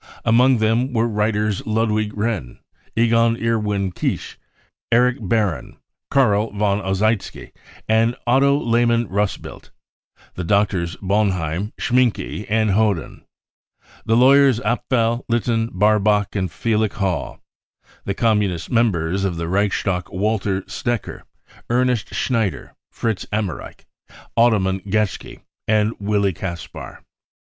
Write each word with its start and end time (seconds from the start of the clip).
Among 0.25 0.57
them 0.57 0.85
there 0.87 1.03
were 1.03 1.07
the 1.07 1.13
writers 1.13 1.63
Ludwig 1.67 2.11
Renn, 2.17 2.57
Egon 2.95 3.37
Erwin 3.37 3.91
Kisch, 3.91 4.35
Erich 4.91 5.17
Baron, 5.21 5.77
Carl 6.09 6.49
von 6.53 6.79
Ossietzky 6.81 7.51
and 7.87 8.15
Otto 8.25 8.57
Lehman 8.57 9.07
Russbild 9.09 9.65
t; 9.65 9.69
the 10.33 10.43
doctors 10.43 10.95
Boenheim, 11.03 11.71
Schminke 11.79 12.47
and 12.49 12.71
Hod 12.71 12.97
aim; 12.97 13.25
the 14.03 14.17
lawyers* 14.17 14.59
Apfel, 14.61 15.23
Litten, 15.29 15.67
Barbach 15.69 16.35
and 16.35 16.51
Felix 16.51 16.97
Halle; 16.97 17.39
the 18.03 18.15
Communist 18.15 18.71
members 18.71 19.23
of 19.23 19.37
the 19.37 19.47
Reichstag 19.47 20.09
Walter" 20.09 20.61
Stoecker, 20.67 21.25
Ernst 21.69 22.11
Schneider, 22.15 22.73
Fritz 22.89 23.27
Emmerich, 23.31 23.85
Ottoman 24.35 24.79
Geschke 24.79 25.41
and 25.67 25.93
Willi 25.99 26.33
Caspar. 26.33 27.03